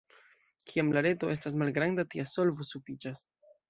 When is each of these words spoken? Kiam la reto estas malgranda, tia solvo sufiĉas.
Kiam 0.71 0.89
la 0.95 1.03
reto 1.07 1.31
estas 1.35 1.59
malgranda, 1.65 2.09
tia 2.15 2.29
solvo 2.35 2.71
sufiĉas. 2.75 3.29